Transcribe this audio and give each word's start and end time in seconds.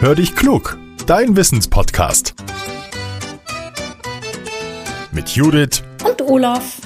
Hör 0.00 0.14
dich 0.14 0.36
klug, 0.36 0.78
dein 1.06 1.36
Wissenspodcast. 1.36 2.36
Mit 5.10 5.30
Judith 5.30 5.82
und 6.06 6.22
Olaf. 6.22 6.76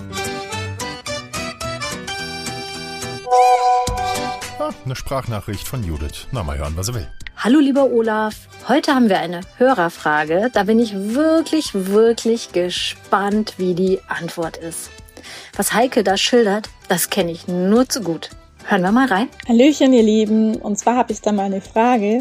Ah, 4.59 4.71
eine 4.87 4.97
Sprachnachricht 4.97 5.69
von 5.69 5.85
Judith. 5.85 6.27
Na, 6.33 6.43
mal 6.43 6.57
hören, 6.57 6.73
was 6.75 6.89
er 6.89 6.95
will. 6.95 7.09
Hallo 7.37 7.59
lieber 7.59 7.85
Olaf, 7.85 8.49
heute 8.67 8.95
haben 8.95 9.11
wir 9.11 9.19
eine 9.19 9.43
Hörerfrage. 9.59 10.49
Da 10.55 10.63
bin 10.63 10.79
ich 10.79 10.95
wirklich, 10.95 11.75
wirklich 11.75 12.53
gespannt, 12.53 13.57
wie 13.59 13.75
die 13.75 14.01
Antwort 14.09 14.57
ist. 14.57 14.91
Was 15.55 15.75
Heike 15.75 16.03
da 16.03 16.17
schildert, 16.17 16.71
das 16.89 17.11
kenne 17.11 17.33
ich 17.33 17.47
nur 17.47 17.87
zu 17.91 18.01
gut. 18.01 18.31
Hören 18.65 18.83
wir 18.83 18.93
mal 18.93 19.09
rein. 19.09 19.29
Hallöchen, 19.47 19.93
ihr 19.93 20.03
Lieben. 20.03 20.57
Und 20.57 20.79
zwar 20.79 20.97
habe 20.97 21.13
ich 21.13 21.21
da 21.21 21.33
mal 21.33 21.45
eine 21.45 21.61
Frage. 21.61 22.21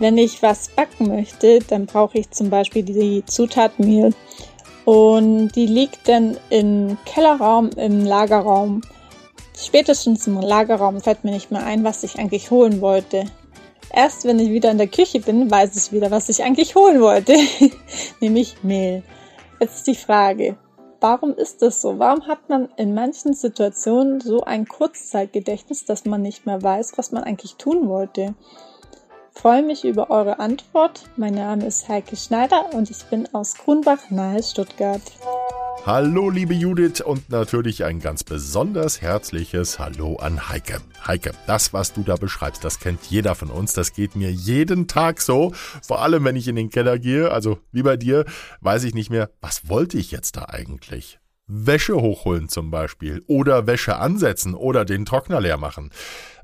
Wenn 0.00 0.18
ich 0.18 0.42
was 0.42 0.70
backen 0.70 1.08
möchte, 1.08 1.60
dann 1.60 1.86
brauche 1.86 2.18
ich 2.18 2.30
zum 2.30 2.50
Beispiel 2.50 2.82
die 2.82 3.22
Zutat 3.26 3.78
Mehl. 3.78 4.14
Und 4.86 5.50
die 5.54 5.66
liegt 5.66 6.08
dann 6.08 6.38
im 6.48 6.96
Kellerraum, 7.04 7.70
im 7.76 8.04
Lagerraum. 8.04 8.80
Spätestens 9.56 10.26
im 10.26 10.40
Lagerraum 10.40 11.00
fällt 11.00 11.22
mir 11.22 11.32
nicht 11.32 11.52
mehr 11.52 11.64
ein, 11.64 11.84
was 11.84 12.02
ich 12.02 12.18
eigentlich 12.18 12.50
holen 12.50 12.80
wollte. 12.80 13.26
Erst 13.92 14.24
wenn 14.24 14.38
ich 14.38 14.48
wieder 14.48 14.70
in 14.70 14.78
der 14.78 14.88
Küche 14.88 15.20
bin, 15.20 15.50
weiß 15.50 15.76
ich 15.76 15.92
wieder, 15.92 16.10
was 16.10 16.30
ich 16.30 16.42
eigentlich 16.42 16.74
holen 16.74 17.00
wollte. 17.00 17.36
Nämlich 18.20 18.56
Mehl. 18.62 19.02
Jetzt 19.60 19.76
ist 19.76 19.86
die 19.86 19.94
Frage, 19.94 20.56
Warum 21.02 21.32
ist 21.32 21.62
das 21.62 21.80
so? 21.80 21.98
Warum 21.98 22.26
hat 22.26 22.50
man 22.50 22.68
in 22.76 22.92
manchen 22.92 23.32
Situationen 23.32 24.20
so 24.20 24.42
ein 24.42 24.68
Kurzzeitgedächtnis, 24.68 25.86
dass 25.86 26.04
man 26.04 26.20
nicht 26.20 26.44
mehr 26.44 26.62
weiß, 26.62 26.98
was 26.98 27.10
man 27.10 27.24
eigentlich 27.24 27.56
tun 27.56 27.88
wollte? 27.88 28.34
Freue 29.34 29.62
mich 29.62 29.84
über 29.84 30.10
eure 30.10 30.38
Antwort. 30.38 31.04
Mein 31.16 31.34
Name 31.34 31.66
ist 31.66 31.88
Heike 31.88 32.16
Schneider 32.16 32.74
und 32.74 32.90
ich 32.90 33.04
bin 33.04 33.28
aus 33.32 33.54
Grunbach 33.54 34.10
nahe 34.10 34.42
Stuttgart. 34.42 35.02
Hallo, 35.86 36.28
liebe 36.28 36.52
Judith 36.52 37.00
und 37.00 37.30
natürlich 37.30 37.84
ein 37.84 38.00
ganz 38.00 38.22
besonders 38.22 39.00
herzliches 39.00 39.78
Hallo 39.78 40.16
an 40.16 40.50
Heike. 40.50 40.80
Heike, 41.06 41.32
das, 41.46 41.72
was 41.72 41.94
du 41.94 42.02
da 42.02 42.16
beschreibst, 42.16 42.62
das 42.62 42.80
kennt 42.80 43.04
jeder 43.04 43.34
von 43.34 43.48
uns. 43.48 43.72
Das 43.72 43.94
geht 43.94 44.14
mir 44.14 44.30
jeden 44.30 44.88
Tag 44.88 45.22
so. 45.22 45.52
Vor 45.82 46.02
allem, 46.02 46.24
wenn 46.24 46.36
ich 46.36 46.48
in 46.48 46.56
den 46.56 46.68
Keller 46.68 46.98
gehe, 46.98 47.30
also 47.30 47.58
wie 47.72 47.82
bei 47.82 47.96
dir, 47.96 48.26
weiß 48.60 48.84
ich 48.84 48.94
nicht 48.94 49.08
mehr, 49.08 49.30
was 49.40 49.70
wollte 49.70 49.96
ich 49.96 50.10
jetzt 50.10 50.36
da 50.36 50.46
eigentlich? 50.50 51.18
Wäsche 51.46 51.96
hochholen 51.96 52.48
zum 52.48 52.70
Beispiel 52.70 53.24
oder 53.26 53.66
Wäsche 53.66 53.96
ansetzen 53.96 54.54
oder 54.54 54.84
den 54.84 55.04
Trockner 55.04 55.40
leer 55.40 55.56
machen. 55.56 55.90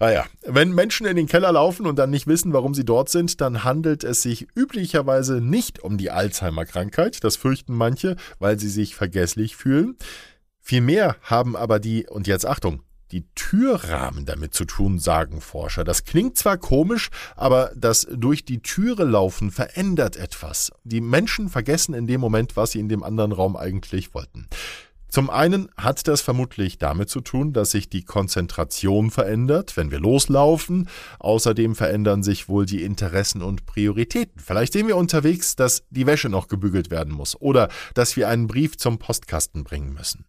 Naja, 0.00 0.24
ah 0.24 0.46
wenn 0.46 0.72
Menschen 0.72 1.06
in 1.06 1.16
den 1.16 1.26
Keller 1.26 1.52
laufen 1.52 1.86
und 1.86 1.98
dann 1.98 2.10
nicht 2.10 2.26
wissen, 2.26 2.52
warum 2.52 2.74
sie 2.74 2.84
dort 2.84 3.08
sind, 3.08 3.40
dann 3.40 3.64
handelt 3.64 4.04
es 4.04 4.22
sich 4.22 4.46
üblicherweise 4.54 5.40
nicht 5.40 5.82
um 5.82 5.98
die 5.98 6.10
Alzheimer-Krankheit, 6.10 7.24
das 7.24 7.36
fürchten 7.36 7.74
manche, 7.74 8.16
weil 8.38 8.58
sie 8.58 8.68
sich 8.68 8.94
vergesslich 8.94 9.56
fühlen. 9.56 9.96
Vielmehr 10.60 11.16
haben 11.22 11.56
aber 11.56 11.78
die, 11.78 12.06
und 12.08 12.26
jetzt 12.26 12.46
Achtung, 12.46 12.82
die 13.12 13.24
Türrahmen 13.34 14.26
damit 14.26 14.52
zu 14.52 14.64
tun, 14.64 14.98
sagen 14.98 15.40
Forscher. 15.40 15.84
Das 15.84 16.04
klingt 16.04 16.36
zwar 16.36 16.58
komisch, 16.58 17.10
aber 17.36 17.70
das 17.76 18.06
durch 18.10 18.44
die 18.44 18.60
Türe 18.62 19.04
laufen 19.04 19.50
verändert 19.50 20.16
etwas. 20.16 20.72
Die 20.82 21.00
Menschen 21.00 21.48
vergessen 21.48 21.94
in 21.94 22.06
dem 22.06 22.20
Moment, 22.20 22.56
was 22.56 22.72
sie 22.72 22.80
in 22.80 22.88
dem 22.88 23.04
anderen 23.04 23.32
Raum 23.32 23.56
eigentlich 23.56 24.12
wollten. 24.12 24.48
Zum 25.08 25.30
einen 25.30 25.68
hat 25.76 26.08
das 26.08 26.20
vermutlich 26.20 26.78
damit 26.78 27.08
zu 27.08 27.20
tun, 27.20 27.52
dass 27.52 27.70
sich 27.70 27.88
die 27.88 28.04
Konzentration 28.04 29.10
verändert, 29.10 29.76
wenn 29.76 29.90
wir 29.90 30.00
loslaufen. 30.00 30.88
Außerdem 31.18 31.74
verändern 31.74 32.22
sich 32.22 32.48
wohl 32.48 32.66
die 32.66 32.82
Interessen 32.82 33.42
und 33.42 33.66
Prioritäten. 33.66 34.40
Vielleicht 34.40 34.72
sehen 34.72 34.88
wir 34.88 34.96
unterwegs, 34.96 35.56
dass 35.56 35.84
die 35.90 36.06
Wäsche 36.06 36.28
noch 36.28 36.48
gebügelt 36.48 36.90
werden 36.90 37.14
muss 37.14 37.40
oder 37.40 37.68
dass 37.94 38.16
wir 38.16 38.28
einen 38.28 38.46
Brief 38.46 38.76
zum 38.76 38.98
Postkasten 38.98 39.64
bringen 39.64 39.92
müssen. 39.92 40.26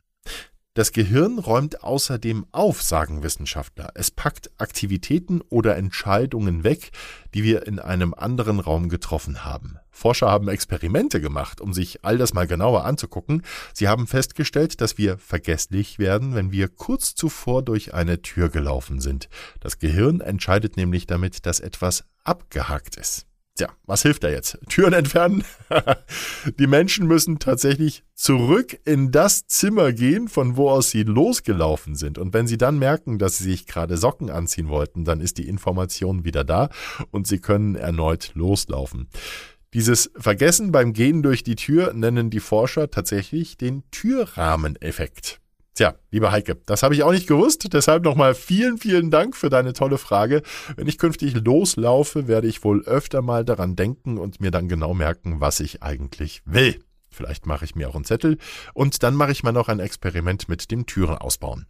Das 0.78 0.92
Gehirn 0.92 1.40
räumt 1.40 1.84
außerdem 1.84 2.46
auf, 2.52 2.84
sagen 2.84 3.24
Wissenschaftler. 3.24 3.90
Es 3.96 4.12
packt 4.12 4.52
Aktivitäten 4.60 5.42
oder 5.50 5.76
Entscheidungen 5.76 6.64
weg, 6.64 6.92
die 7.34 7.44
wir 7.44 7.66
in 7.66 7.80
einem 7.80 8.14
anderen 8.14 8.60
Raum 8.60 8.88
getroffen 8.88 9.44
haben. 9.44 9.78
Forscher 9.90 10.30
haben 10.30 10.50
Experimente 10.50 11.20
gemacht, 11.20 11.62
um 11.62 11.74
sich 11.74 12.06
all 12.06 12.20
das 12.20 12.36
mal 12.36 12.46
genauer 12.46 12.86
anzugucken. 12.86 13.42
Sie 13.74 13.88
haben 13.88 14.06
festgestellt, 14.06 14.80
dass 14.80 15.00
wir 15.00 15.18
vergesslich 15.18 15.98
werden, 15.98 16.36
wenn 16.36 16.52
wir 16.52 16.68
kurz 16.68 17.16
zuvor 17.16 17.64
durch 17.64 17.96
eine 17.96 18.22
Tür 18.22 18.50
gelaufen 18.50 19.02
sind. 19.02 19.30
Das 19.60 19.80
Gehirn 19.80 20.22
entscheidet 20.22 20.78
nämlich 20.78 21.08
damit, 21.08 21.48
dass 21.48 21.60
etwas 21.60 22.04
abgehakt 22.24 22.98
ist. 22.98 23.26
Tja, 23.58 23.70
was 23.88 24.04
hilft 24.04 24.24
da 24.24 24.30
jetzt? 24.30 24.60
Türen 24.70 24.94
entfernen? 24.94 25.44
die 26.60 26.68
Menschen 26.68 27.08
müssen 27.08 27.40
tatsächlich 27.40 28.04
zurück 28.14 28.80
in 28.86 29.12
das 29.12 29.48
Zimmer 29.48 29.94
gehen, 29.94 30.28
von 30.28 30.58
wo 30.58 30.70
aus 30.70 30.92
sie 30.92 31.02
losgelaufen 31.02 31.96
sind. 31.96 32.20
Und 32.20 32.34
wenn 32.34 32.46
sie 32.46 32.58
dann 32.58 32.78
merken, 32.78 33.18
dass 33.18 33.40
sie 33.40 33.46
sich 33.46 33.66
gerade 33.66 33.98
Socken 33.98 34.30
anziehen 34.30 34.70
wollten, 34.70 35.06
dann 35.06 35.22
ist 35.22 35.40
die 35.40 35.48
Information 35.48 36.24
wieder 36.24 36.44
da 36.44 36.70
und 37.10 37.26
sie 37.26 37.40
können 37.40 37.76
erneut 37.76 38.32
loslaufen. 38.36 39.10
Dieses 39.74 40.12
Vergessen 40.16 40.72
beim 40.72 40.94
Gehen 40.94 41.24
durch 41.24 41.44
die 41.44 41.56
Tür 41.56 41.94
nennen 41.94 42.30
die 42.30 42.40
Forscher 42.40 42.92
tatsächlich 42.92 43.58
den 43.58 43.84
Türrahmeneffekt. 43.90 45.42
Tja, 45.78 45.94
lieber 46.10 46.32
Heike, 46.32 46.58
das 46.66 46.82
habe 46.82 46.96
ich 46.96 47.04
auch 47.04 47.12
nicht 47.12 47.28
gewusst. 47.28 47.72
Deshalb 47.72 48.04
nochmal 48.04 48.34
vielen, 48.34 48.80
vielen 48.80 49.12
Dank 49.12 49.36
für 49.36 49.52
deine 49.52 49.74
tolle 49.74 50.00
Frage. 50.00 50.42
Wenn 50.76 50.88
ich 50.88 50.98
künftig 50.98 51.36
loslaufe, 51.36 52.28
werde 52.28 52.48
ich 52.48 52.64
wohl 52.64 52.84
öfter 52.86 53.22
mal 53.22 53.46
daran 53.46 53.76
denken 53.76 54.18
und 54.18 54.42
mir 54.42 54.50
dann 54.50 54.70
genau 54.70 54.96
merken, 54.96 55.40
was 55.40 55.60
ich 55.60 55.84
eigentlich 55.84 56.42
will. 56.46 56.80
Vielleicht 57.12 57.46
mache 57.46 57.64
ich 57.64 57.76
mir 57.76 57.90
auch 57.90 57.96
einen 57.96 58.06
Zettel 58.06 58.40
und 58.74 59.04
dann 59.04 59.14
mache 59.14 59.32
ich 59.32 59.44
mal 59.44 59.52
noch 59.52 59.70
ein 59.70 59.80
Experiment 59.80 60.50
mit 60.50 60.72
dem 60.72 60.88
Türen 60.88 61.16
ausbauen. 61.16 61.68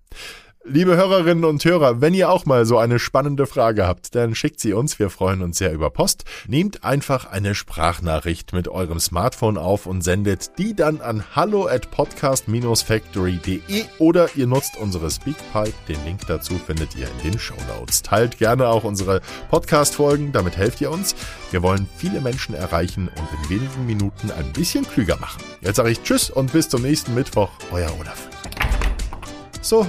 Liebe 0.69 0.97
Hörerinnen 0.97 1.45
und 1.45 1.63
Hörer, 1.63 2.01
wenn 2.01 2.13
ihr 2.13 2.29
auch 2.29 2.45
mal 2.45 2.65
so 2.65 2.77
eine 2.77 2.99
spannende 2.99 3.47
Frage 3.47 3.87
habt, 3.87 4.15
dann 4.15 4.35
schickt 4.35 4.59
sie 4.59 4.73
uns. 4.73 4.99
Wir 4.99 5.09
freuen 5.09 5.41
uns 5.41 5.59
sehr 5.59 5.71
über 5.71 5.89
Post. 5.89 6.25
Nehmt 6.45 6.83
einfach 6.83 7.25
eine 7.25 7.55
Sprachnachricht 7.55 8.51
mit 8.51 8.67
eurem 8.67 8.99
Smartphone 8.99 9.57
auf 9.57 9.85
und 9.85 10.01
sendet 10.01 10.57
die 10.57 10.75
dann 10.75 10.99
an 10.99 11.23
hallo 11.33 11.67
at 11.67 11.89
podcast-factory.de 11.91 13.85
oder 13.99 14.27
ihr 14.35 14.45
nutzt 14.45 14.75
unsere 14.75 15.09
Speakpipe. 15.09 15.71
Den 15.87 16.03
Link 16.03 16.27
dazu 16.27 16.55
findet 16.55 16.97
ihr 16.97 17.07
in 17.07 17.31
den 17.31 17.39
Show 17.39 17.55
Notes. 17.79 18.01
Teilt 18.01 18.37
gerne 18.37 18.67
auch 18.67 18.83
unsere 18.83 19.21
Podcast-Folgen, 19.49 20.33
damit 20.33 20.57
helft 20.57 20.81
ihr 20.81 20.91
uns. 20.91 21.15
Wir 21.49 21.63
wollen 21.63 21.87
viele 21.95 22.19
Menschen 22.19 22.53
erreichen 22.53 23.07
und 23.07 23.29
in 23.41 23.49
wenigen 23.61 23.85
Minuten 23.85 24.31
ein 24.31 24.51
bisschen 24.51 24.85
klüger 24.85 25.15
machen. 25.21 25.41
Jetzt 25.61 25.77
sage 25.77 25.91
ich 25.91 26.03
Tschüss 26.03 26.29
und 26.29 26.51
bis 26.51 26.67
zum 26.67 26.81
nächsten 26.81 27.15
Mittwoch. 27.15 27.51
Euer 27.71 27.89
Olaf. 27.97 28.27
So, 29.61 29.87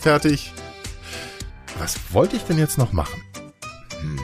fertig. 0.00 0.52
Was 1.78 1.98
wollte 2.12 2.36
ich 2.36 2.42
denn 2.42 2.58
jetzt 2.58 2.78
noch 2.78 2.92
machen? 2.92 3.22
Hm. 4.00 4.18